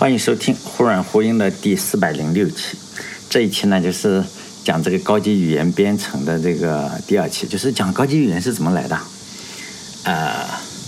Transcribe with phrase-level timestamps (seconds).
[0.00, 2.78] 欢迎收听忽软忽硬的第四百零六期。
[3.28, 4.24] 这一期呢，就是
[4.64, 8.98] 讲这个高级语言编程的这个第二期，就是讲高级语言是怎么来的。
[10.04, 10.46] 呃，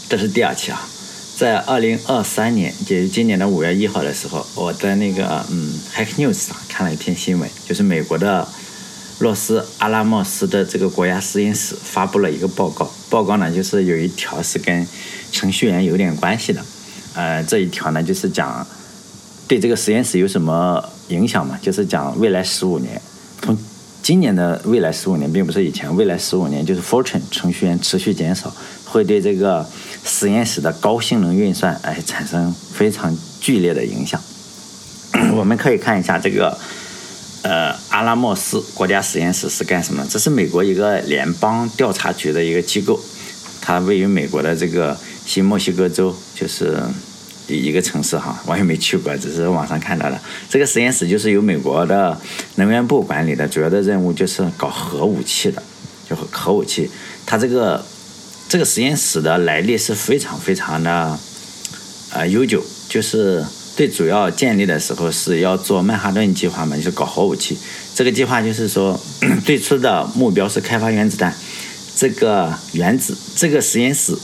[0.09, 0.89] 这是第二期啊。
[1.37, 8.49] 在二零二三年，就是今年的五月一号的时候，我在那个嗯 Hack News 上看了一篇新闻，就是美国的
[9.19, 12.91] 洛斯阿拉莫斯的这个国家实验室发布了一个报告。
[13.11, 14.89] 报告呢，就是有一条是跟
[15.31, 16.65] 程序员有点关系的。
[17.13, 18.67] 呃，这一条呢，就是讲
[19.53, 21.59] 对这个实验室有什么影响嘛？
[21.61, 22.99] 就是讲未来十五年，
[23.43, 23.55] 从
[24.03, 28.51] 今年的未来十五年，并不是以前，未来十五年就是 fortune 程序员持续减少，
[28.87, 29.69] 会对这个
[30.07, 34.19] 实验室的高性能运算哎产生非常剧烈的影响。
[35.37, 36.57] 我们可以看一下这个
[37.43, 40.03] 呃阿拉莫斯国家实验室是干什么？
[40.09, 42.99] 这是美国一个联邦调查局的一个机构，
[43.61, 44.97] 它位于美国的这个。
[45.25, 46.77] 新墨西哥州就是
[47.57, 50.19] 一个城市哈，我也没去过，只是网上看到的。
[50.49, 52.19] 这个实验室就是由美国的
[52.57, 55.63] 能源部管理的，主要的任务就是搞核武器的，
[56.09, 56.91] 就核武器。
[57.25, 57.85] 它这个
[58.49, 61.19] 这个实验室的来历是非常非常的
[62.13, 63.45] 呃悠久，就是
[63.77, 67.57] 最主要建立的时候是要做曼哈顿计划嘛，就是搞核武器。
[67.95, 68.99] 这个计划就是说
[69.45, 71.35] 最初的目标是开发原子弹，
[71.95, 74.17] 这个原子这个实验室。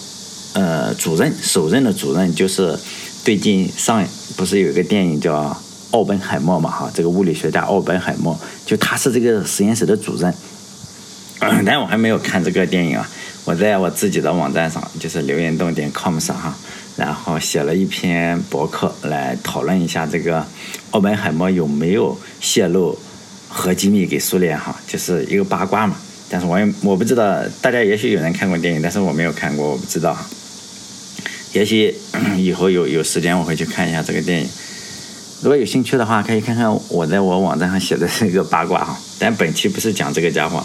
[0.54, 2.76] 呃，主任首任的主任就是
[3.24, 4.02] 最近上
[4.36, 5.44] 不是有一个电影叫
[5.90, 6.70] 《奥本海默》嘛？
[6.70, 10.32] 哈，这个物理学家奥本海默，就他是这个实验室的主任。
[11.64, 13.08] 但我还没有看这个电影啊，
[13.44, 16.56] 我在我自己的网站上，就是留言洞点 com 上哈，
[16.96, 20.44] 然后写了一篇博客来讨论一下这个
[20.92, 22.98] 奥本海默有没有泄露
[23.48, 25.96] 核机密给苏联哈，就是一个八卦嘛。
[26.30, 30.16] 但是我也我不知道，大家也许有人看过电影，但是我没有看过，我不知道。
[31.52, 31.94] 也许
[32.36, 34.48] 以后有有时间我会去看一下这个电影。
[35.40, 38.98] 如果有兴趣的话，可以看看我在我网站上写的这个八卦哈。
[39.18, 40.64] 但本期不是讲这个家伙，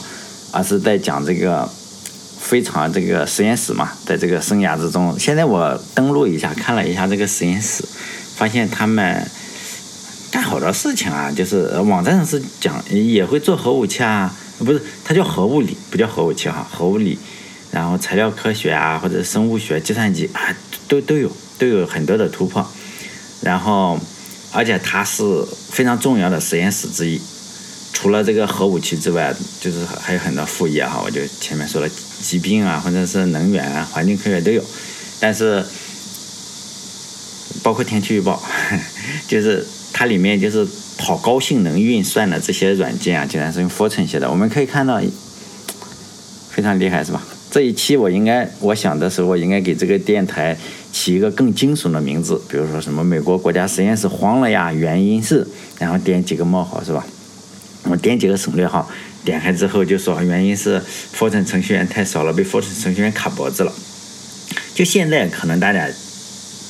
[0.52, 1.70] 而是在讲这个
[2.40, 5.18] 非常这个实验室嘛，在这个生涯之中。
[5.20, 7.84] 现在我登录一下，看了一下这个实验室，
[8.36, 9.26] 发现他们
[10.32, 11.32] 干好多事情啊。
[11.32, 17.18] 就是网站上是讲也会做核武器啊，不是，它叫核物理，不叫核武器哈，核物理。
[17.70, 20.56] 然后材料科学啊，或者生物学、计算机啊，
[20.94, 22.64] 都都有都有很多的突破。
[23.42, 24.00] 然后，
[24.52, 25.24] 而且它是
[25.72, 27.20] 非常重要的实验室之一。
[27.92, 31.02] 除了这个核武器之外，就是还有很多副业哈。
[31.04, 31.90] 我就前面说了，
[32.22, 34.64] 疾病啊，或者是能源、啊、环境科学都有。
[35.20, 35.64] 但是，
[37.64, 38.42] 包括天气预报，
[39.28, 40.68] 就是它里面就是
[40.98, 44.30] 跑高性能运算的这些软件啊，竟然是用 Fortran 写的。
[44.30, 45.02] 我们可以看到，
[46.50, 47.24] 非常厉害，是吧？
[47.52, 50.58] 这一期我应该，我想的时候应该给这个电台
[50.94, 55.46] 起一个更惊悚的名字，比如说什么美国国家实验室慌了呀，原因是，
[55.80, 57.06] 然后点几个冒号是吧？
[57.86, 58.90] 我点几个省略号，
[59.26, 60.82] 点开之后就说原因是
[61.18, 63.74] Fortran 程序员太少了，被 Fortran 程序员卡脖子了。
[64.74, 65.90] 就现在可能大家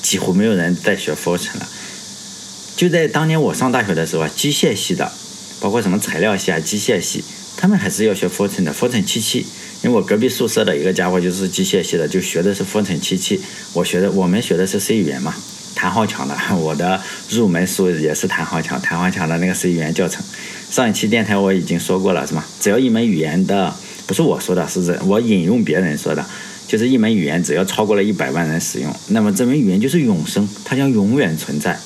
[0.01, 1.67] 几乎没有人在学 Fortran 了。
[2.75, 5.11] 就在当年我上大学的时候啊，机械系的，
[5.59, 7.23] 包括什么材料系啊、机械系，
[7.57, 9.45] 他们还是要学 Fortran 的，Fortran 七七。
[9.83, 13.41] 因为我隔壁宿舍的一个家伙就是机械系的，就学的是 Fortran 七七，
[13.73, 15.35] 我学的我们学的是 C 语言嘛，
[15.75, 20.23] 谭浩强的， 我的入门书也是谭浩强，谭浩强的那个 C 语言教程。
[20.69, 22.45] 上一期电台我已经说过了，是吗？
[22.61, 23.75] 只要一门语言的，
[24.07, 26.25] 不是我说的，是我引用别人说的，
[26.65, 31.77] 就是一门语言只要超过了一百万人使用，那么这门语言就是永生，它将永远存在。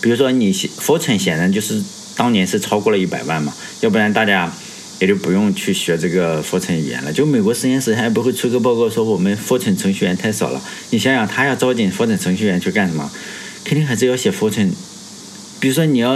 [0.00, 1.80] 比如说你 Fortune 显然就是
[2.16, 4.52] 当年是超过了一百万嘛，要不然大家。
[4.98, 7.12] 也就不用去学这个 Fortran 语言了。
[7.12, 10.60] 就美国实验室还不会出个报告说我们 Fortran 程序员太少了。
[10.90, 13.10] 你想想，他要招进 Fortran 程序员去干什么？
[13.64, 14.70] 肯定还是要写 Fortran。
[15.58, 16.14] 比如说你要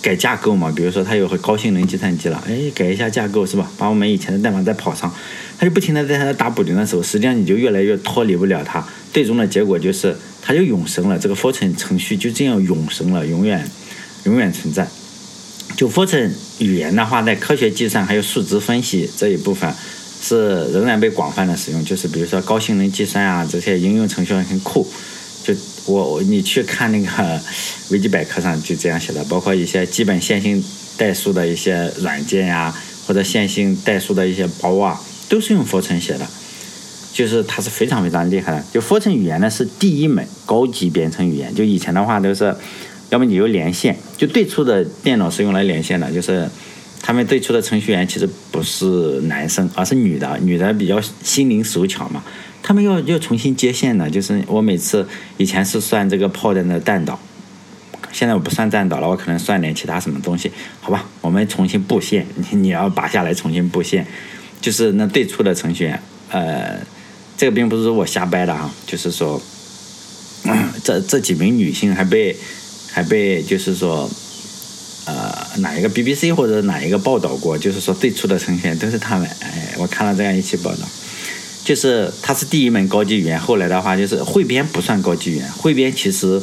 [0.00, 3.70] 改架构嘛，比如说他有个高性能计算机了，哎，改一下架构是吧？
[3.76, 5.12] 把我们以前的代码再跑上，
[5.58, 8.86] 他就不停的在他打补丁的时候，实际上你就越来越脱离不了他。
[9.12, 11.18] 最终的结果就是，他就永生了。
[11.18, 13.68] 这个 Fortran 程序就这样永生了，永远
[14.24, 14.88] 永远存在。
[15.78, 19.72] 就 Fortran 语言的话，在科学计算还有数值分析这一部分，
[20.20, 21.84] 是仍然被广泛的使用。
[21.84, 24.84] 就是比如说高性能计算啊，这些应用程序很酷。
[25.44, 25.54] 就
[25.86, 27.40] 我你去看那个
[27.90, 30.60] 维基百科上就这样写的，包括一些基本线性
[30.96, 32.74] 代数的一些软件呀，
[33.06, 36.26] 或者线性代数的一些包啊，都是用 Fortran 写的。
[37.12, 38.64] 就是它是非常非常厉害的。
[38.72, 41.54] 就 Fortran 语言呢是第一门高级编程语言。
[41.54, 42.52] 就以前的话都是。
[43.10, 46.48] 要么你就连线，就最初的电脑是用来连线的，就是
[47.00, 52.22] 他们最初的程序员其实不是男生，而是女的，女的比较心灵手巧嘛，
[52.62, 57.18] 他们要要重新接线的，就是我每次以前是算这个炮弹的弹道，
[58.12, 60.50] 现在我不算弹道了，我可能算点其他什么东西，
[60.80, 61.08] 好吧？
[61.20, 64.06] 我们重新布线，你你要拔下来重新布线，
[64.60, 66.78] 就是那最初的程序员，呃，
[67.36, 69.40] 这个并不是说我瞎掰的哈，就是说，
[70.84, 72.36] 这这几名女性还被
[72.98, 74.10] 还被就是说。
[75.08, 77.56] 呃，哪一个 BBC 或者哪一个报道过？
[77.56, 79.26] 就是说最初的呈现都是他们。
[79.40, 80.86] 哎，我看了这样一期报道，
[81.64, 83.40] 就是它是第一门高级语言。
[83.40, 86.42] 后来的话，就是汇编不算高级语言，汇编其实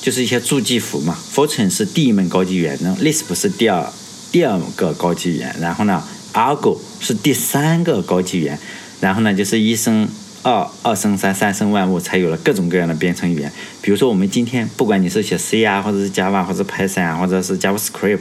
[0.00, 1.18] 就是一些助记符嘛。
[1.34, 3.92] Fortran 是第一门高级语言，那 Lisp 是第二
[4.32, 5.54] 第二个高级语言。
[5.60, 6.02] 然后呢
[6.32, 8.58] ，Argo 是第三个高级语言。
[9.00, 10.08] 然后呢，就是一生。
[10.46, 13.50] 二二生三，三生万物，才有了各种各样的编程语言。
[13.82, 18.20] 比如说，我们今天不管你是写 C 啊，或者是 Java，或者 Python 啊，或者是 JavaScript，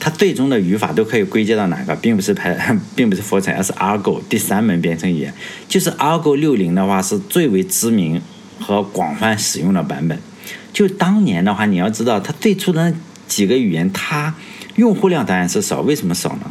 [0.00, 5.32] 它最终的语法都可以归结到哪个，并不是 Py， 并不是 Fortran，而是 Argo 第三门编程语言。
[5.68, 8.20] 就是 Argo 六零的话，是最为知名
[8.58, 10.18] 和广泛使用的版本。
[10.72, 12.92] 就当年的话，你要知道，它最初的
[13.28, 14.34] 几个语言，它
[14.74, 15.82] 用户量当然是少。
[15.82, 16.50] 为什么少呢？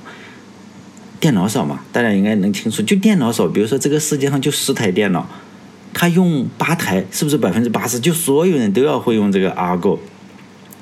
[1.20, 2.82] 电脑少嘛，大家应该能清楚。
[2.82, 5.28] 就电脑少，比如说这个世界上就十台电脑，
[5.94, 8.00] 他用八台，是不是百分之八十？
[8.00, 9.98] 就所有人都要会用这个 Argo。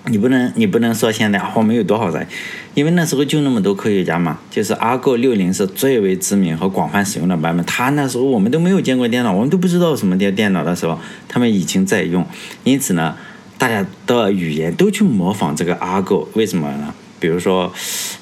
[0.07, 2.27] 你不能，你不能说现在我们有多少人，
[2.74, 4.38] 因为那时候就那么多科学家嘛。
[4.51, 7.65] 就是 Argo 六零是最为知名和广泛使用的版本。
[7.65, 11.00] 他那时候我们都没有见过电脑，我们都不知道什么电电脑的时候，
[11.30, 12.25] 他们已经在用。
[12.65, 13.15] 因此呢，
[13.57, 16.27] 大家的语言都去模仿这个 Argo。
[16.33, 16.94] 为什么呢？
[17.21, 17.71] 比如说，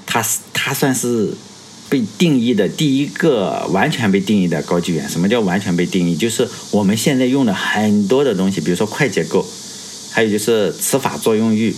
[0.06, 1.34] 它是它算是。
[1.92, 6.16] 被定义的第一个完全被定义的高级语言，什么叫完全被定义？
[6.16, 9.46] 就是我们现在用的很多的东西，比如说快结构，
[10.10, 11.76] 还有就是词法作用域，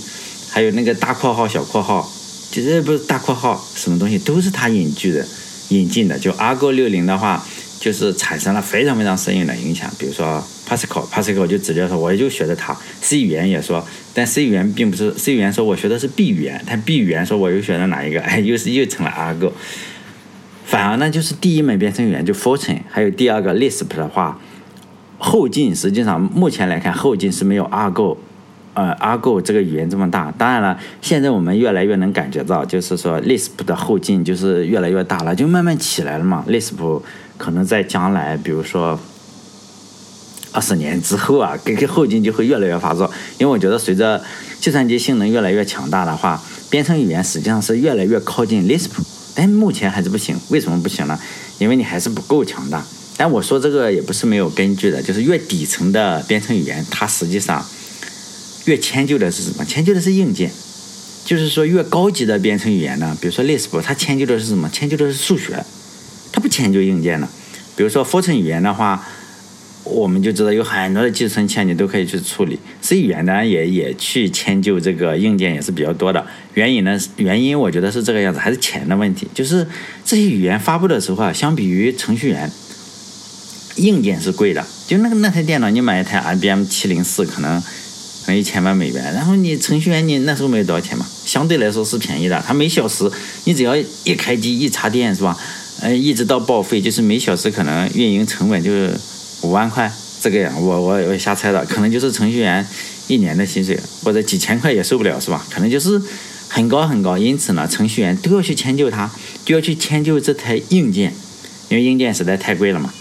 [0.51, 2.07] 还有那个大括号、小括号，
[2.51, 5.27] 其实不是大括号，什么东西都是它引进的、
[5.69, 6.19] 引进的。
[6.19, 7.43] 就 Argo 六零的话，
[7.79, 9.91] 就是产生了非常非常深远的影响。
[9.97, 12.77] 比如说 Pascal，Pascal 就直接说，我就学的它。
[13.01, 13.83] C 语言也说，
[14.13, 18.21] 但 C 语言并不是 C 语言说我学的是 B 语言，但 B 语言说我又学的哪一个？
[18.21, 19.51] 哎，又是又成了 Argo。
[20.65, 24.39] 反而呢，就是第一门编程语言就 Fortran，还有第二个 Lisp 的话，
[25.17, 28.17] 后劲实际上目前来看后劲是没有 Argo，
[28.73, 30.33] 呃 Argo 这个语言这么大。
[30.37, 36.43] 当然了，现在我们越来越能感觉到，就是说 Lisp 的后劲就是越来越大了，就慢慢起来了嘛。
[36.47, 37.01] Lisp
[37.37, 38.97] 可能在将来，比如说
[40.53, 43.11] 二十年之后啊， 这个后劲就会越来越发作。
[43.37, 44.19] 因为我觉得随着
[44.59, 48.89] 计算机性能越来越强大的话，编程语言实际上是越来越靠近 Lisp。
[49.35, 51.19] 但目前还是不行，为什么不行呢？
[51.59, 52.85] 因为你还是不够强大。
[53.17, 57.65] 但我说这个也不是没有根据的，就是越底层的编程语言，它实际上
[58.65, 59.63] 越迁就的是什么？
[59.65, 60.51] 迁就的是硬件。
[61.25, 64.69] 就是说，越高级的编程语言呢，比如说 Lisp，它迁就的是什么？
[64.69, 65.63] 迁就的是数学，
[66.31, 67.27] 它不迁就硬件的。
[67.75, 69.07] 比如说 Fortran 语言的话。
[69.83, 76.25] 我们就知道有很多的寄存器你都可以去处理，C 语言呢也也去迁就这个硬件也是比较多的。
[76.53, 79.27] 原因呢，原因我觉得是这个样子，还是钱的问题。
[79.33, 79.67] 就是
[80.05, 82.49] 这些语言发布的时候啊，相比于程序员，
[83.75, 84.65] 硬件是贵的。
[84.87, 92.41] 就那个那台电脑，你买一台 IBM 七零四可能可能一千万美元，然后你程序员你那时候没有多少钱嘛，相对来说是便宜的。
[92.47, 93.11] 它每小时
[93.43, 95.37] 你只要一开机一插电是吧？
[95.81, 98.97] 呃，一直到报废，就是每小时可能运营成本就是。
[99.43, 99.91] 五万块
[100.21, 102.65] 这个样，我我我瞎猜的，可能就是程序员
[103.07, 105.45] 一年的薪水，或者几千块也受不了，是吧？
[105.51, 106.01] 可能就是
[106.47, 109.11] 很高很高，因此呢，程序员都要去迁就它，
[109.45, 111.13] 就要去迁就这台硬件，
[111.69, 112.93] 因为硬件实在太贵了嘛。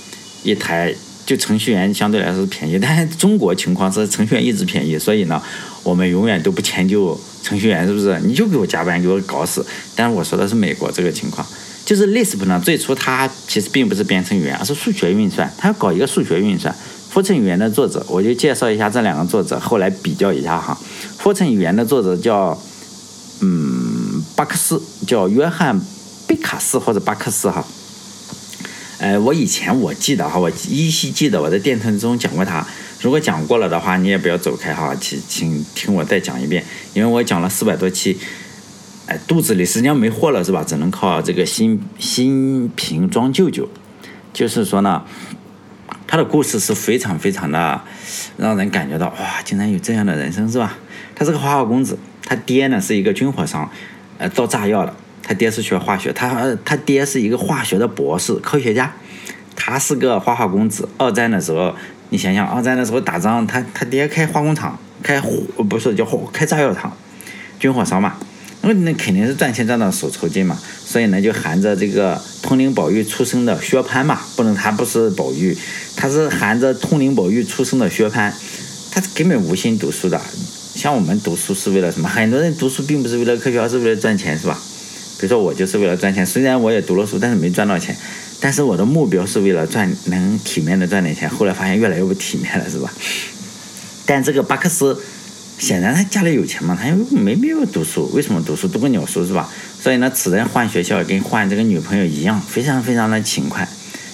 [0.42, 0.92] 一台
[1.24, 5.40] 就程序员相对来说是便宜，但是中国情况是程序员一直便宜，所以呢，
[5.84, 8.18] 我们永远都不迁就程序员，是不是？
[8.24, 9.64] 你就给我加班，给我搞死。
[9.94, 11.46] 但是我说的是美国这个情况。
[11.92, 15.52] 就是 Lisp 呢，最初它其实并不是编程语言，而是数学运算。
[15.58, 16.74] 它要搞一个数学运算。
[17.12, 20.80] Fortran 语言的作者，我就介绍一下这两个作者，后来比较一下哈。
[21.22, 22.58] Fortran 语言的作者叫
[23.42, 25.78] 嗯巴克斯，叫约翰
[26.26, 27.62] 贝卡斯或者巴克斯哈。
[28.96, 32.66] 呃，我以前我记得哈，我依稀记得我在电台中讲过他。
[33.02, 38.16] 如果讲过了的话，你也不要走开哈，请请听我再讲一遍，因为我讲了四百多期。
[39.26, 40.64] 肚子里实际上没货了是吧？
[40.66, 43.68] 只能靠这个新新瓶装旧酒。
[44.32, 45.02] 就是说呢，
[46.06, 47.80] 他的故事是非常非常的
[48.36, 50.78] 让人感觉到哇，竟然有这样的人生是吧？
[51.14, 53.70] 他是个花花公子，他爹呢是一个军火商，
[54.18, 54.94] 呃，造炸药的。
[55.22, 58.92] 他爹是学化学，他他爹是一个化学的博士科学家。
[59.54, 60.88] 他是个花花公子。
[60.98, 61.74] 二战的时候，
[62.08, 65.30] 你想想，二战的时候打仗，他他爹开化工厂，开火
[65.68, 66.96] 不是叫火开炸药厂，
[67.60, 68.16] 军火商嘛。
[68.64, 75.56] 那那肯定是赚钱赚到手抽筋嘛，所以呢就含着这个通灵宝玉出生的薛蟠嘛，不能他不是宝玉，
[75.96, 78.32] 他是含着通灵宝玉出生的薛蟠，
[78.92, 80.20] 他根本无心读书的。
[80.76, 82.08] 像我们读书是为了什么？
[82.08, 84.56] 很多人读书并不是为了科学，而是为了赚钱，是吧？
[85.18, 87.96] 比如说我就是为了赚钱，虽然我也读了书，但是没赚到钱，
[88.40, 91.28] 但是我的目标是为了赚能体面的赚点钱。
[91.28, 92.92] 后来发现越来越不体面了，是吧？
[94.06, 94.96] 但这个巴克斯。
[95.58, 98.66] 显然他家里有钱嘛，他又没必要读书，为什么读书？
[98.66, 99.48] 读个鸟书是吧？
[99.80, 103.68] 所以呢，此人换学校跟换这个女朋友一样，非常非常的勤快。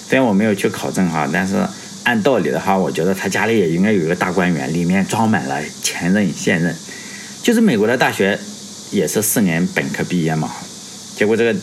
[0.07, 1.55] 虽然我没有去考证哈，但是
[2.03, 6.75] 按道理的话，我觉得他家里也应该有一个大观园，里面装满了前任现任。
[7.41, 8.39] 就是美国的大学
[8.91, 10.51] 也是四年本科毕业嘛，
[11.15, 11.59] 结果这个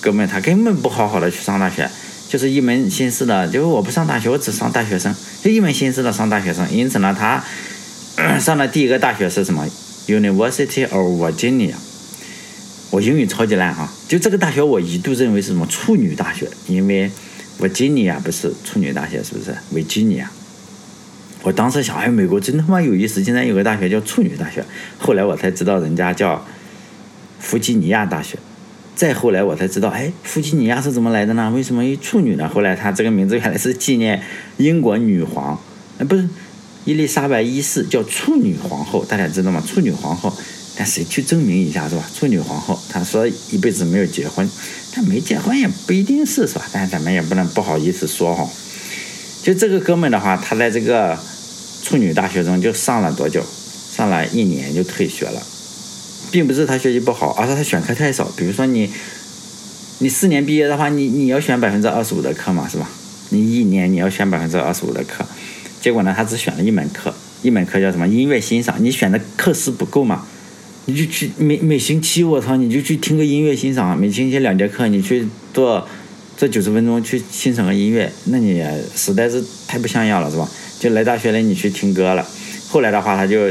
[0.00, 1.90] 哥们他根本不好好的去上大学，
[2.28, 6.64] 就是一门心思的，就是我不上大学，我只上大学生，就一门心思的上大学生。
[6.72, 7.42] 因此呢，他。
[8.40, 9.66] 上的第一个大学是什么
[10.06, 11.74] ？University of Virginia。
[12.90, 17.10] 我英语超级烂哈，就这个大学我一度认为是什么处女大学，因为
[17.60, 20.24] Virginia 不是处女大学，是不是？Virginia。
[21.42, 24.64] 我当时想，哎，美国真他妈有意思，竟然有个大学叫处女大学。
[24.98, 26.44] 后来我才知道，人家叫
[27.38, 28.36] 弗吉尼亚大学。
[28.96, 31.50] 再后来我才知道，哎，弗吉尼亚是怎么来的呢？
[31.54, 32.48] 为什么一处女呢？
[32.48, 34.20] 后来他这个名字原来是纪念
[34.58, 35.58] 英国女皇，
[35.98, 36.28] 哎，不是。
[36.84, 39.62] 伊丽莎白一世叫处女皇后，大家知道吗？
[39.66, 40.32] 处女皇后，
[40.76, 42.04] 但谁去证明一下是吧？
[42.14, 44.48] 处女皇后，她说一辈子没有结婚，
[44.92, 46.66] 她没结婚也不一定是是吧？
[46.72, 48.48] 但咱们也不能不好意思说哈。
[49.42, 51.18] 就这个哥们的话，他在这个
[51.82, 53.44] 处女大学中就上了多久？
[53.90, 55.42] 上了一年就退学了，
[56.30, 58.24] 并不是他学习不好，而是他选课太少。
[58.36, 58.88] 比如说你，
[59.98, 62.88] 你四年毕业的话，你你要选百分之二十五的课嘛，是吧？
[63.30, 65.26] 你一年你要选百分之二十五的课。
[65.80, 68.76] 结果呢，他只选了一门课，一门课叫什么音乐欣赏。
[68.78, 70.26] 你选的课时不够嘛？
[70.86, 73.98] 你就去每每星期，我操，你就去听个音乐欣赏。
[73.98, 75.86] 每星期两节课，你去做
[76.36, 78.62] 做九十分钟去欣赏个音乐，那你
[78.94, 80.48] 实在是太不像样了，是吧？
[80.78, 82.26] 就来大学了，你去听歌了。
[82.68, 83.50] 后来的话，他就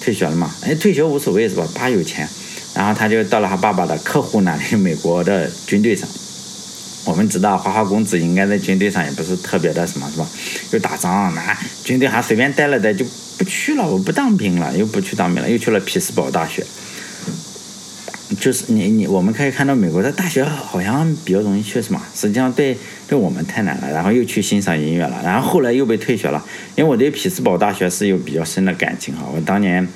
[0.00, 0.50] 退学了嘛。
[0.62, 1.68] 哎，退学无所谓，是吧？
[1.74, 2.28] 爸有钱，
[2.74, 6.08] 然后他就到了他爸爸的客户那里，美国的军队上。
[7.08, 10.28] 我们知道花花公子应该在军队上也不是特别的什么，是吧？
[10.72, 13.02] 又打仗，那军队还随便待了待就
[13.38, 16.62] 不去了，我不当兵了，又不去当兵了，又去了匹兹堡大学。
[18.38, 22.02] 就是你你我们可以看到美国的大学好像比较容易去，是吗？
[22.14, 22.76] 实际上对
[23.08, 23.90] 对我们太难了。
[23.90, 26.44] 然后又去欣赏音乐了，然后后来又被退学了。
[26.76, 29.88] 因为我对匹兹堡大学是有比较深的感情哈，我当年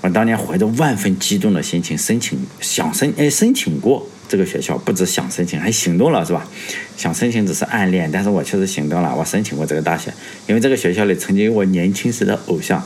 [0.00, 4.08] 我当年怀着万分激动的心情申请想申哎申请过。
[4.28, 6.48] 这个学校不止想申请，还行动了，是吧？
[6.96, 10.12] 想申请只是暗恋，但是我确实行动了，我申请过这个大学，
[10.46, 12.82] 因为这个学校里曾经有我年轻时的偶像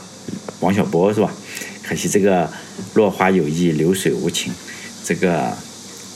[0.59, 1.31] 王小波，是吧？
[1.83, 2.49] 可惜这个
[2.93, 4.53] 落花有意，流水无情，
[5.03, 5.51] 这个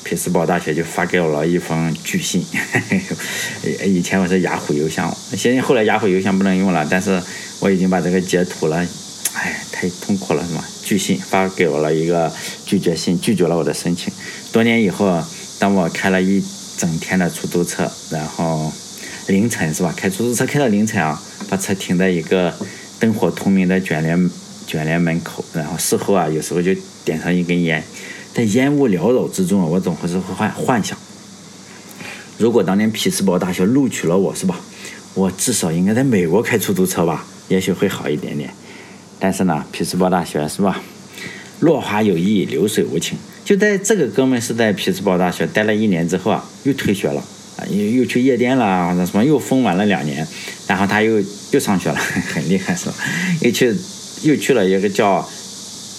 [0.03, 2.45] 匹兹堡大学就发给我了一封拒信。
[3.85, 7.21] 以前我是雅虎邮箱，现在后来雅虎邮箱不能用了，但是
[7.59, 8.77] 我已经把这个截图了，
[9.33, 10.63] 哎，太痛苦了，是吧？
[10.83, 12.31] 拒信发给我了一个
[12.63, 14.13] 拒绝信，拒绝了我的申请。
[14.55, 15.27] 多年以后啊，
[15.59, 16.41] 当我开了一
[16.77, 18.71] 整天的出租车，然后
[19.27, 19.93] 凌晨是吧？
[19.97, 22.53] 开出租车开到凌晨啊，把车停在一个
[22.97, 24.29] 灯火通明的卷帘
[24.65, 27.83] 卷帘门口，然后事后啊，有时候就点上一根烟，
[28.33, 30.97] 在烟雾缭绕之中啊，我总会是会幻幻想，
[32.37, 34.57] 如果当年匹兹堡大学录取了我，是吧？
[35.15, 38.49] 我至少应该在美国开出租车吧，也许会好一点点。
[39.19, 40.81] 但是呢，匹兹堡大学是吧？
[41.65, 43.17] 落花有意，流水无情。
[43.43, 47.19] 就在这个哥们是在匹兹堡大学待了一年之后啊，又退学了
[47.57, 50.25] 啊，又又去夜店了或者什么，又疯玩了两年，
[50.67, 51.19] 然后他又
[51.51, 51.95] 又上学了，
[52.33, 52.93] 很厉害是吧？
[53.41, 53.75] 又去
[54.21, 55.27] 又去了一个叫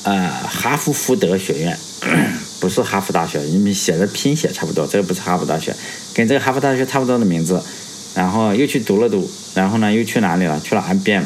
[0.04, 1.76] 呃哈佛福德学院，
[2.60, 5.74] 不是哈佛大学，你们写的拼写差不多，这个不是哈佛大学，
[6.14, 7.60] 跟这个哈佛大学差不多的名字，
[8.14, 10.60] 然后又去读了读，然后呢又去哪里了？
[10.60, 11.24] 去了 IBM，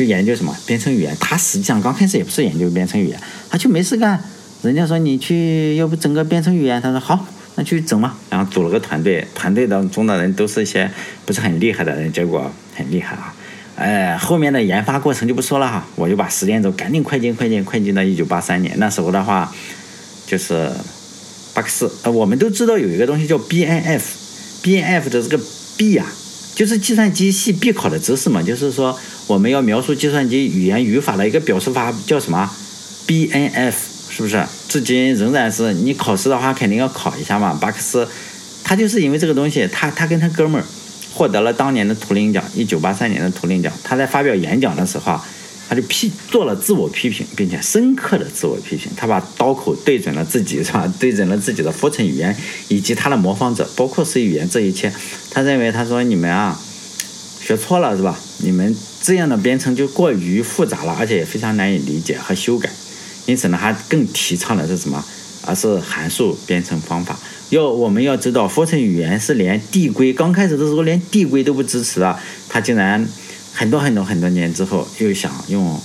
[0.00, 1.14] 去研究什么编程语言？
[1.20, 4.18] 他实际上刚开始也不是研究编程语言，他就没事干。
[4.62, 6.80] 人家说你去，要不整个编程语言？
[6.80, 7.26] 他说好，
[7.56, 8.16] 那去整嘛。
[8.30, 10.90] 然后组了个团队，团队当中的人都是一些
[11.26, 13.34] 不是很厉害的人，结果很厉害啊。
[13.76, 18.74] 哎，后面的研发过程就不说了哈，我就把时间轴赶紧快进快进快进到一九八三年。
[18.78, 19.52] 那时候的话，
[20.26, 20.70] 就是
[21.52, 21.92] 巴克斯。
[22.04, 25.38] 呃，我们都知道有一个东西叫 BNF，BNF 的这个
[25.76, 26.06] B 呀，
[26.60, 28.42] 就是计算机系必考的知识嘛。
[28.42, 28.94] 就是说
[29.26, 32.50] 我们要描述计算机语言语法的一个表示法叫什么
[33.06, 33.72] BNF。
[34.12, 34.44] 是不是？
[34.68, 37.56] 至今仍然是你考试的话，肯定要考一下嘛。
[37.58, 38.06] 巴克斯，
[38.64, 40.64] 他就是因为这个东西，他他跟他哥们儿
[41.14, 43.72] 获得了当年的图灵奖，一九八三年的图灵奖。
[43.84, 45.18] 他在发表演讲的时候，
[45.70, 48.90] 他就批做了自我批评，并且深刻的自我批评。
[48.96, 50.92] 他把刀口对准了自己，是吧？
[50.98, 52.36] 对准了自己的复成语言
[52.66, 54.92] 以及他的模仿者，包括 C 语言这一切。
[55.30, 56.60] 他认为，他说你们啊，
[57.40, 58.18] 学错了，是吧？
[58.38, 62.68] 你们这样的编程就过于复杂了，而且也非常难以理解和修改。
[63.26, 65.04] 因此呢，他更提倡的是什么？
[65.46, 67.16] 而是函数编程方法。
[67.50, 73.06] 要我们要知道，复成语言是连递归刚开始的时候连递归都不支持的，他竟然。
[73.52, 75.80] 很多很多很多年之后，又想用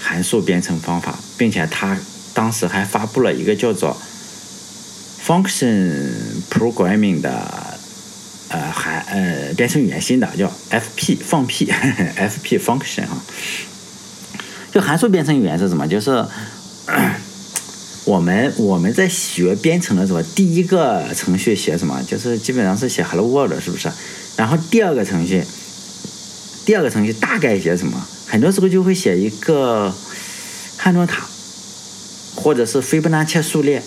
[0.00, 1.96] 函数编程方法，并且他
[2.34, 3.96] 当时还发布了一个叫做
[5.24, 6.10] Function
[6.50, 7.30] Programming 的
[8.48, 13.22] 呃函呃编程语言新的叫 FP 放屁 FP Function 哈。
[14.72, 15.86] 就函数编程语言是什么？
[15.86, 16.24] 就是
[18.04, 22.02] 我们我们在学编程的时候，第一个程序写什么？
[22.02, 23.88] 就是基本上是写 Hello World 是不是？
[24.36, 25.44] 然后第二个程序。
[26.64, 28.00] 第二个程序大概写什么？
[28.26, 29.92] 很多时候就会写一个
[30.76, 31.26] 汉诺塔，
[32.34, 33.82] 或者是斐波那契数列。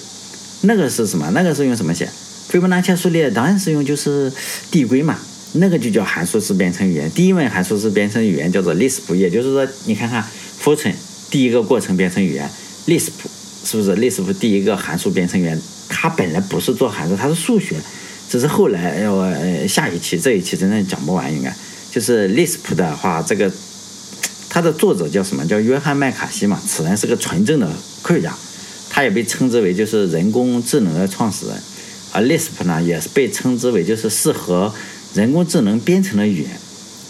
[0.61, 1.29] 那个是什么？
[1.31, 2.09] 那个是用什么写？
[2.47, 4.31] 斐波那契数列当然是用就是
[4.71, 5.17] 递归嘛。
[5.53, 7.09] 那个就叫函数式编程语言。
[7.11, 10.21] 第一门函数式编程语言叫做 Lisp，也就是说，你看看
[10.61, 10.93] Fortran
[11.29, 12.49] 第一个过程编程语言
[12.87, 13.11] Lisp
[13.63, 15.61] 是不是 Lisp 第一个函数编程语言？
[15.87, 17.77] 它本来不是做函数，它是数学，
[18.29, 19.15] 只是后来要
[19.67, 21.55] 下一期这一期真的讲不完应该。
[21.95, 23.49] 就是 Lisp 的话，这个
[24.49, 25.47] 它的作者叫什么？
[25.47, 26.59] 叫约翰麦卡锡嘛。
[26.67, 27.71] 此人是个纯正的
[28.01, 28.35] 科学家，
[28.89, 31.55] 他也被称之为就是人工智能的创始人。
[32.11, 34.73] 而 Lisp 呢，也是被称之为就是适合
[35.13, 36.51] 人工智能编程的语言。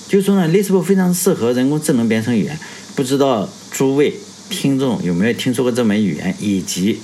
[0.07, 2.59] 就说呢，Lisp 非常适合人工智能编程语言。
[2.93, 4.13] 不知道诸位
[4.51, 6.99] 听众有没有听说过这门语言，以及？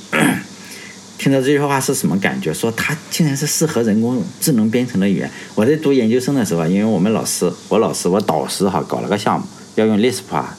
[1.21, 2.51] 听到这句话是什么感觉？
[2.51, 5.29] 说它竟然是适合人工智能编程的语言。
[5.53, 10.57] 我在读研究生的时候，因为我们老师，我老师，我导师哈，搞了个项目，要用 Lisp 啊，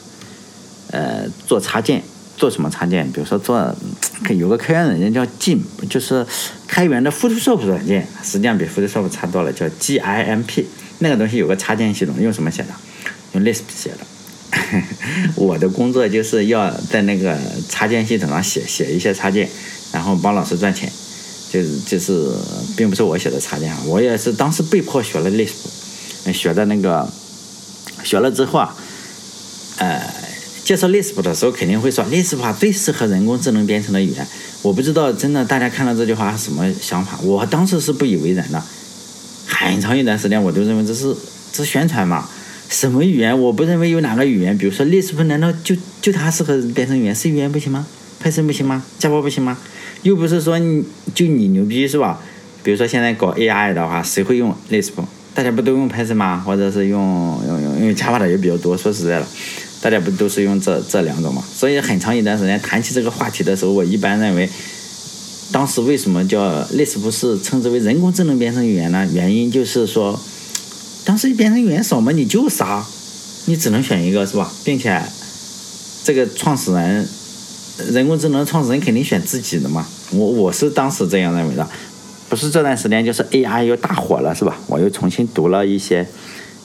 [0.93, 2.01] 呃，做插件，
[2.37, 3.11] 做什么插件？
[3.11, 3.75] 比如说做，
[4.31, 6.25] 有个开源软件叫 GIMP，就是
[6.69, 10.65] 开源的 Photoshop 软件，实际上比 Photoshop 差多了，叫 GIMP。
[11.01, 12.69] 那个东西有个插件系统，用什么写的？
[13.33, 13.99] 用 Lisp 写的。
[15.35, 17.37] 我的工作就是要在那个
[17.69, 19.49] 插件系统上写写一些插件。
[19.93, 20.91] 然后帮老师赚钱，
[21.51, 22.31] 就是就是，
[22.77, 27.07] 并不是我写的插件啊，我也是当时被迫学了 Lisp，学的那个，
[28.03, 28.75] 学了之后啊，
[29.77, 30.03] 呃，
[30.65, 34.27] 介绍 Lisp 的时候肯定会说 Lisp 啊最适合人工智能编程的语言。
[34.63, 37.19] 我不知道真的大家看到这句话是什么想法？
[37.23, 38.63] 我当时是不以为然的，
[39.47, 41.15] 很长一段时间我都认为这是
[41.53, 42.29] 这是宣传嘛，
[42.71, 43.39] 什么语言？
[43.39, 47.85] 我不认为有哪个语言，比如说 Lisp 难道就就它适合编程语言？C 语言不行吗
[48.23, 49.59] ？Python 不行吗？Java 不行吗？
[50.03, 50.85] 又不是说你
[51.15, 52.21] 就你牛逼是吧？
[52.65, 54.93] 比如说现在搞 AI 的话，谁会用 Lisp？
[55.35, 56.43] 大家不都用 Python 吗？
[56.45, 58.77] 或者是用用用用 Java 的也比较多。
[58.77, 59.27] 说实在的，
[59.81, 61.43] 大家不都是用这这两种嘛？
[61.53, 64.49] 所以很长一段时间谈起这个话题的时候，我一般认为，
[65.51, 69.09] 当时为什么叫 Lisp 是称之为人工智能编程语言呢？
[69.13, 70.21] 原因就是说，
[71.05, 72.85] 当时编程语言少嘛，你就啥，
[73.47, 74.53] 你只能选一个是吧？
[74.65, 75.03] 并且
[76.05, 77.09] 这个创始人。
[77.91, 81.67] 人工智能创始人肯定选自己的嘛，我我是当时这样认为的，
[82.29, 84.59] 不是这段时间就是 AI 又大火了是吧？
[84.67, 86.07] 我又重新读了一些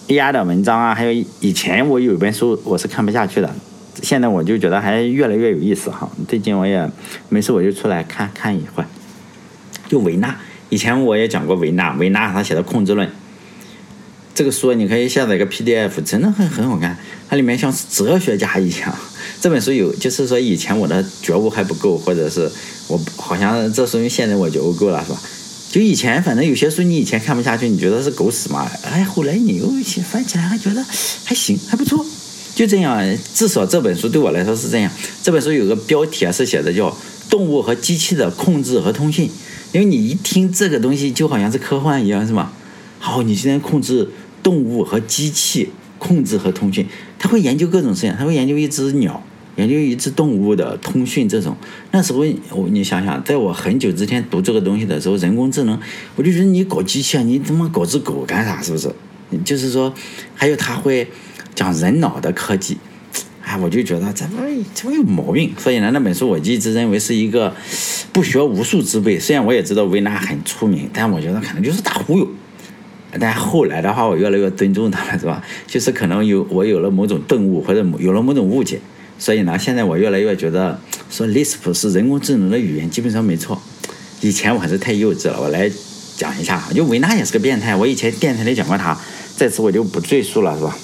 [0.07, 3.55] AI 的文章啊，还有以前我有一本书我是看不下去的，
[4.03, 6.09] 现在我就觉得还越来越有意思哈。
[6.27, 6.89] 最近我也
[7.29, 8.87] 没事我就出来看看一会儿，
[9.87, 10.35] 就维纳，
[10.69, 13.09] 以前我也讲过维纳，维纳他写的控制论，
[14.35, 16.97] 这个书你可以下载一个 PDF，真的很很好看，
[17.29, 18.93] 它里面像哲学家一样。
[19.39, 22.51] 这本书有，就是说以前我的觉悟还不够，或者是
[22.87, 25.21] 我好像这说明现在我觉悟够了，是吧？
[25.69, 28.69] 就以前反正有些书你以前看不下去，你觉得是狗屎嘛？
[28.83, 29.69] 哎，后来你又
[30.09, 30.83] 翻起来还觉得
[31.23, 32.05] 还行，还不错。
[32.55, 34.91] 就这样，至少这本书对我来说是这样。
[35.21, 36.89] 这本书有个标题啊，是写的叫
[37.29, 39.27] 《动物和机器的控制和通讯》，
[39.71, 42.51] 因为你一听这个东西就好像是科幻一样，是吧？
[42.97, 44.09] 好，你现在控制
[44.41, 45.69] 动物和机器。
[45.97, 46.85] 控制和通讯，
[47.19, 49.23] 他会研究各种事情，他会研究一只鸟，
[49.55, 51.55] 研究一只动物的通讯这种。
[51.91, 52.19] 那时候
[52.51, 55.79] 我你想想，在我很久之前读这个东西的时候，人工智能，
[56.15, 58.61] 我就觉得你搞机器啊，你怎么搞只狗干啥？
[58.61, 58.89] 是不是？
[59.43, 59.93] 就是说，
[60.33, 61.05] 还有他会
[61.53, 62.77] 讲人脑的科技，
[63.41, 64.37] 哎，我就觉得这不
[64.73, 65.51] 这不有毛病。
[65.57, 67.53] 所以呢，那本书我一直认为是一个
[68.13, 69.19] 不学无术之辈。
[69.19, 72.27] 虽然我也知道维纳很出名，但我觉得可能就是大忽悠。
[73.19, 75.43] 但后来的话，我越来越尊重他了，是吧？
[75.65, 78.79] 就是可能有我有了某种顿悟，或者有了某种误解，
[79.17, 83.61] 所以呢，现在我越来越觉得说 Lisp 是人工智能的语言，基本上没错。
[84.21, 85.39] 以前我还是太幼稚了。
[85.39, 85.71] 我来
[86.15, 87.75] 讲一下，就维纳也是个变态。
[87.75, 88.99] 我以前电台里讲过他，
[89.35, 90.77] 在此我就不赘述了，是吧？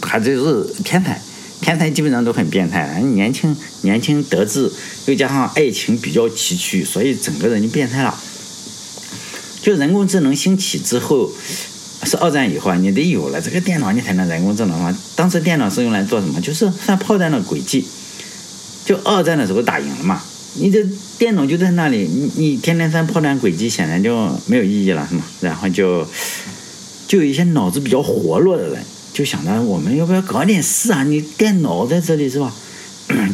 [0.00, 1.20] 他就是天才，
[1.60, 4.70] 天才基本上都很变态，年轻年轻得志，
[5.06, 8.14] 又加上爱情比较崎岖，所以整个人就变态了。
[9.68, 11.30] 就人工智能兴起之后，
[12.02, 14.98] 是二战以后啊，你得有了这个电脑，你才能人工智能嘛。
[15.14, 16.40] 当时电脑是用来做什么？
[16.40, 17.84] 就是算炮弹的轨迹。
[18.86, 20.22] 就二战的时候打赢了嘛，
[20.54, 20.82] 你这
[21.18, 25.22] 电脑就在那里，你你天天算炮弹轨迹，显然就没有意义了，是吗？
[25.42, 26.08] 然后就
[27.06, 31.04] 就有一些脑子比较活络的人，就想着我们要不要搞点事啊？
[31.04, 32.54] 你电脑在这里是吧？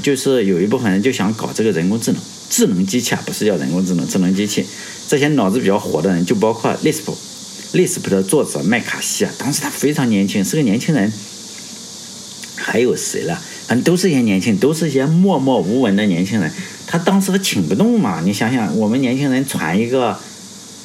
[0.03, 4.65] 就是有一部分人就想搞这个人工智能，智能机器啊，不是叫人工智能，智能机器。
[5.09, 11.13] 这些脑子比较活的人，就包括 Lisp，Lisp 的作者麦卡锡啊，当时他非常年轻，是个年轻人。
[12.57, 13.41] 还有谁了？
[13.67, 16.51] 反正都是一些年轻，都是一些默默无闻的年轻人。
[16.87, 18.21] 他当时他请不动嘛？
[18.25, 20.19] 你想想，我们年轻人传一个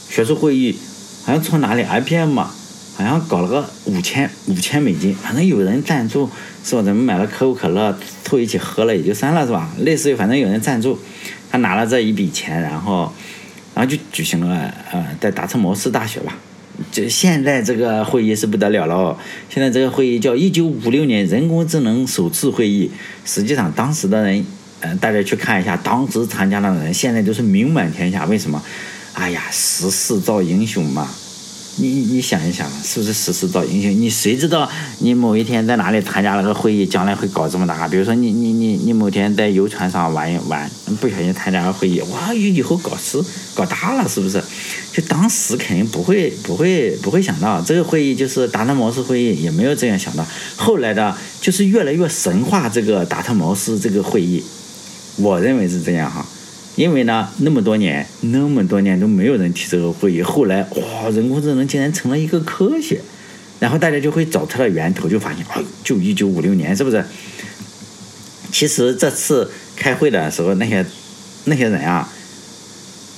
[0.09, 0.77] 学术会议，
[1.23, 2.51] 好像从哪里 IBM 嘛，
[2.95, 6.29] 好像搞了个五千五千美金，反正有人赞助，
[6.63, 6.81] 是吧？
[6.81, 9.73] 咱们买了可口可乐，凑一起喝了也就算了，是吧？
[9.79, 10.99] 类似于反正有人赞助，
[11.49, 13.11] 他拿了这一笔钱，然后。
[13.75, 16.35] 然后就举行了，呃，在达特茅斯大学吧。
[16.91, 19.17] 就现在这个会议是不得了了哦。
[19.49, 22.91] 现在这个会议叫一九五六年人工智能首次会议。
[23.23, 24.43] 实际上当时的人，
[24.81, 28.25] 嗯，大家去看一下，当时参加的人现在都是名满天下。
[28.25, 28.61] 为什么？
[29.13, 31.07] 哎呀，时势造英雄嘛。
[31.79, 33.89] 你你想一想，是不是时势造英雄？
[33.89, 37.87] 你谁知道你某一天在哪里参加了个会议，将来会搞这么大？
[37.87, 43.17] 比如说你你你你某天在游船上玩一玩，不小心参加了会议，哇，以以后搞事
[43.55, 44.43] 搞大了，是不是？
[44.91, 50.25] 就当时肯定不会不会不会想到这个会议就是达特茅斯会议，也没有这样想到。
[50.57, 54.43] 后来的，就是越来越神话这个达特茅斯这个会议，
[55.15, 56.25] 我认为是这样哈。
[56.79, 60.21] 因为呢，那么多年，那么多年都没有人提这个会议。
[60.21, 63.01] 后来，哇，人工智能竟然成了一个科学，
[63.59, 67.03] 然后大家就会找它的源头，就发现，哎，就一九五六年，是不是？
[68.49, 70.85] 其实这次开会的时候，那些
[71.43, 72.07] 那些人啊，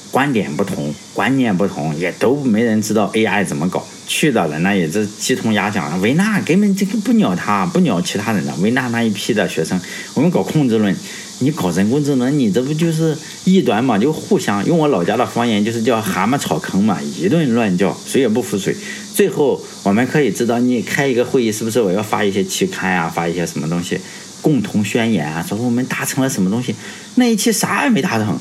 [0.10, 3.86] 观点不同，观念不同，也都没人知道 AI 怎么搞。
[4.08, 6.02] 去的人呢，也是鸡同鸭讲。
[6.02, 8.52] 维纳根本这个不鸟他，不鸟其他人的。
[8.56, 9.80] 维纳那一批的学生，
[10.15, 10.95] 我们搞控制论。
[11.41, 13.97] 你搞人工智能，你这不就是异端嘛？
[13.97, 18.75] 就互相用我老家的方言，就是叫蛤蟆草坑嘛，一顿乱叫，谁也不服谁。
[19.15, 23.99] 最后我们可以知道，你开一个会议，是不是我要发一些期刊啊，发一些什么东西，
[24.41, 26.75] 共同宣言啊，说我们达成了什么东西？
[27.15, 28.38] 那一期啥也没达成，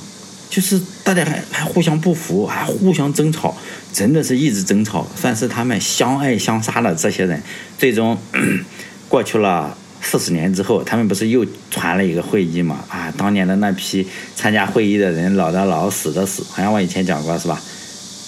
[0.50, 3.56] 就是大家还还互相不服，还互相争吵，
[3.94, 7.42] 真的是一直争吵，算是他们相爱相杀的这些人，
[7.78, 8.18] 最终
[9.08, 9.76] 过去了。
[10.02, 12.84] 四十年之后，他们不是又传了一个会议嘛？
[12.88, 17.60] 啊，当年的那批参加会议的人，老的老，死的死，好像我以前讲过是吧？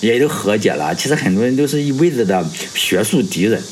[0.00, 0.94] 也都和解了。
[0.94, 3.62] 其实很多人都是一辈子的学术敌人。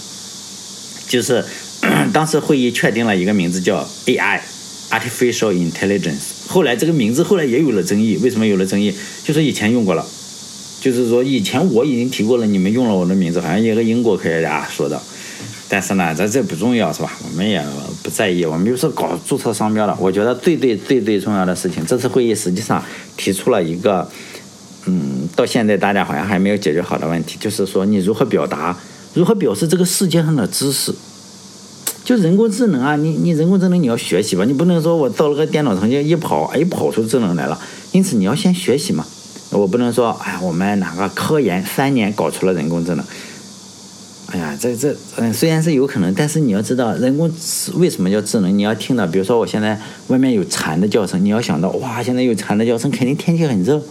[1.08, 1.44] 就是
[2.12, 6.46] 当时会议确定了一个名字叫 AI，Artificial Intelligence。
[6.46, 8.94] 后来这个名字后来也有了争议，为什么有了争议？
[9.24, 10.06] 就是以前用过了，
[10.80, 15.02] 就是说以前我已经提过了，你们用了我的名字，好像一个英国科学家说的。
[15.72, 17.12] 但是呢，这这不重要是吧？
[17.22, 17.64] 我们也
[18.02, 18.44] 不在意。
[18.44, 19.96] 我们就是搞注册商标的。
[20.00, 22.82] 我觉得最最最最重要的事情，这次会议实际上
[23.16, 24.10] 提出了一个，
[24.86, 28.76] 嗯，到现在大家好像还没有解决好的问题，就是说你如何表达，
[29.14, 30.92] 如何表示这个世界上的知识。
[32.02, 37.56] 就人工智能啊，你你人工智能你要学习吧，你不能说我造了个电脑程序一跑，哎，跑出智能来了。
[37.92, 39.06] 因此你要先学习嘛。
[39.52, 43.04] 我不能说，哎，我们哪个科研三年搞出了人工智能。
[44.32, 48.56] 哎呀，这这嗯，虽然是有可能，但是你要知道，人工智为什么叫智能？
[48.56, 53.82] 你要听到，比如说我现在外面有蝉的叫声，你要想到，哇，现在有蝉的叫声，肯定天气很热。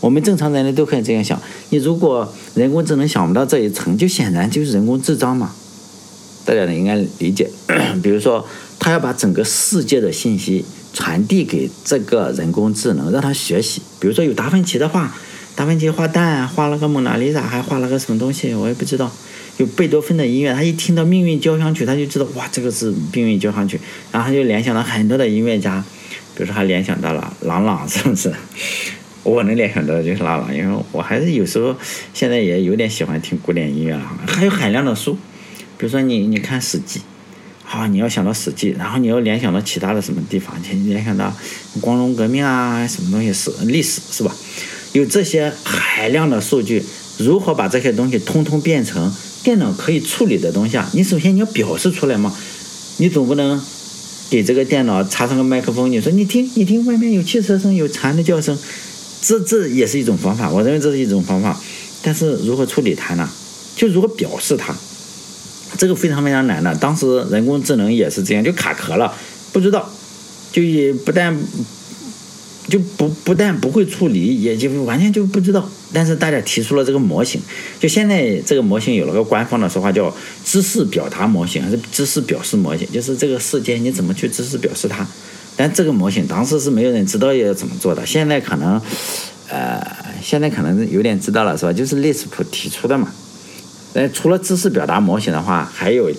[0.00, 1.40] 我们正常人类都可以这样想。
[1.70, 5.52] 你如果人工智能想不到这一层，就显然就是人工智障嘛。
[6.44, 7.50] 大家呢应该理解。
[8.00, 8.46] 比如说，
[8.78, 13.82] 他要把整个世界的信息传递给这个人工智能，让他学习。
[13.98, 15.12] 比如说有达芬奇的画，
[15.56, 19.10] 达芬奇画蛋，画了个蒙娜丽莎，还画了个什么东西，我也不知道。
[19.58, 23.76] 就贝多芬的音乐，他一听到《命运交响曲》，他就知道哇，这个是《命运交响曲》，
[24.12, 25.84] 然后他就联想到很多的音乐家，
[26.36, 28.32] 比如说他联想到了郎朗，是不是？
[29.24, 31.76] 我能联想到的就是郎朗，因为我还是有时候
[32.14, 34.12] 现在也有点喜欢听古典音乐了。
[34.28, 35.14] 还有海量的书，
[35.76, 37.00] 比如说你你看《史记》，
[37.64, 41.36] 好，你要想到《史记》，然后你要联想到其他的什么地方，你联想到
[41.80, 44.32] 光荣革命啊，什么东西史历史是吧？
[44.92, 46.80] 有这些海量的数据，
[47.18, 49.12] 如何把这些东西通通变成？
[49.42, 52.34] 电脑可以处理的东西啊，你首先你要表示出来嘛，
[52.98, 53.60] 你总不能
[54.28, 58.58] 给这个电脑插上个麦克风，你说你听，你听外面有汽车声，有蝉的叫声，
[59.22, 61.58] 这这也是一种方法，我认为这是一种方法。
[62.02, 63.28] 但是如何处理它呢？
[63.74, 64.74] 就如何表示它？
[65.76, 66.74] 这个非常非常难的。
[66.76, 69.14] 当时人工智能也是这样，就卡壳了，
[69.52, 69.88] 不知道，
[70.50, 71.36] 就也不但
[72.68, 75.68] 就不不但不会处理，也就完全就不知道。
[75.92, 77.40] 但是大家提出了这个模型，
[77.80, 85.06] 就现在这个模型有了个官方的说法，叫知识表达模型还是知识表示模型，就是这个世界你怎么去知识表示它。
[85.56, 88.80] 但这个模型当时是没有人知道要怎么做的，现在可能，
[89.48, 89.84] 呃，
[90.22, 91.72] 现在可能有点知道了，是吧？
[91.72, 93.10] 就是利斯普提出的嘛。
[93.94, 96.12] 那，除了知识表达模型的话，还有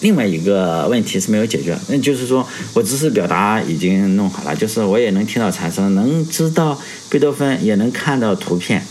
[0.00, 8.84] 另外一个问题是没有解决，那就是说我知识表达已经弄好了，就是我也能听到产生，能知道贝多芬，也能看到图片，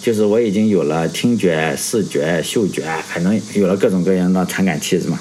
[0.00, 5.18] 就是我已经有了听觉、视觉、嗅觉，反正有了各种各样的传感器，是吗？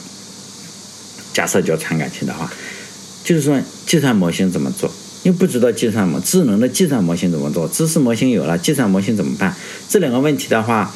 [1.34, 2.52] 假设叫传感器的话。
[3.24, 4.92] 就是说，计算模型怎么做？
[5.22, 7.68] 又不知道计算模智能的计算模型怎么做？
[7.68, 9.56] 知识模型有了，计算模型怎么办？
[9.88, 10.92] 这两个问题的话，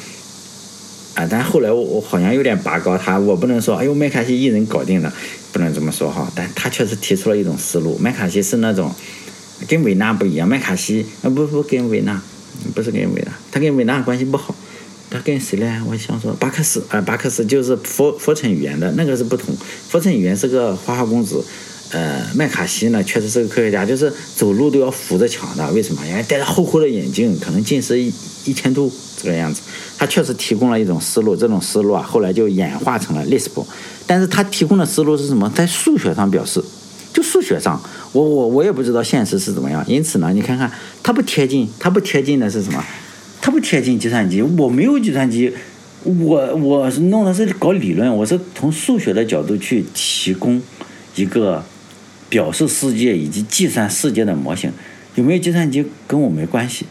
[1.16, 5.10] 啊，但后来我我好像有点拔高他，我不能说，哎呦，麦卡锡一人搞定了，
[5.50, 6.30] 不能这么说哈。
[6.34, 7.96] 但他确实提出了一种思路。
[7.98, 8.94] 麦卡锡是那种
[9.66, 12.22] 跟维纳不一样，麦卡锡啊不不跟维纳，
[12.74, 14.54] 不是跟维纳，他跟维纳关系不好，
[15.08, 15.82] 他跟谁呢？
[15.88, 19.56] 我想说巴克斯啊，巴克斯就是佛佛城语言的那个是不同，
[19.88, 21.42] 佛城语言是个花花公子。
[21.92, 25.70] 呃，麦卡锡呢，确实是个科学家，就是走路都要扶着墙的。
[25.72, 26.04] 为什么？
[26.06, 27.96] 因为戴着厚厚的眼镜，可能近视
[28.46, 29.60] 一千度这个样子。
[29.98, 33.64] 他确实提供了一种思路，这种思路啊，后来就演化成了 Lisp。
[34.06, 35.50] 但是他提供的思路是什么？
[35.54, 36.62] 在数学上表示，
[37.12, 37.80] 就数学上，
[38.12, 39.84] 我我我也不知道现实是怎么样。
[39.86, 40.70] 因此呢，你看看，
[41.02, 42.84] 它不贴近，它不贴近的是什么？
[43.40, 44.40] 它不贴近计算机。
[44.42, 45.52] 我没有计算机，
[46.04, 50.60] 我我弄的是搞理论，我是从数学的角度去提供
[51.14, 51.64] 一个。
[52.28, 54.68] 表示世界以及计算世界的模型
[55.14, 56.84] 有没有计算机跟我没关系，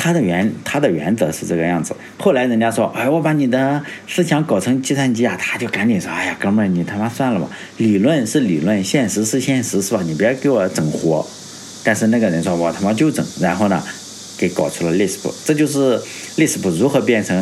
[0.00, 1.92] 他的原他的原则是这个样子。
[2.18, 10.00] 后来人家说，哎，我把你的思想搞成计算机啊，他就赶紧说，哎呀，哥们儿，你他妈算了吧，理论是理论，现实是现实，是吧？
[10.06, 11.26] 你别给我整活。
[11.82, 13.82] 但是那个人说，我他妈就整，然后呢，
[14.38, 16.00] 给搞出了 Lisp，这就是
[16.36, 17.36] Lisp 如何变成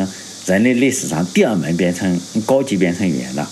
[0.47, 3.45] 人类历史上第二门编程高级编程语言的。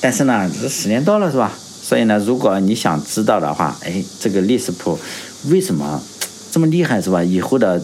[0.00, 1.52] 但是呢，这时间到了，是吧？
[1.82, 4.98] 所以呢，如果你想知道的话，哎，这个 Lisp
[5.50, 6.02] 为什么
[6.50, 7.22] 这么厉害，是吧？
[7.22, 7.80] 以后的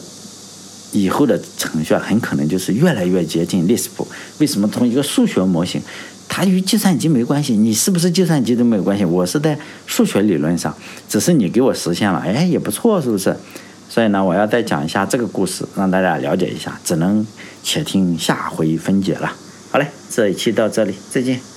[0.97, 4.07] 以后的程序啊很可能就是越来越接近历史谱。
[4.39, 5.81] 为什么从一个数学模型，
[6.29, 9.05] 它与计算机没关系，你是不是计算机都没有关系。
[9.05, 10.75] 我是在数学理论上，
[11.09, 13.37] 只是你给我实现了，哎，也不错，是不是？
[13.89, 17.27] 所以呢，我要再讲一下这个故事，让大家了解一下，只能
[17.63, 19.33] 且听下回分解了。
[19.71, 21.56] 好嘞，这一期到这里，再见。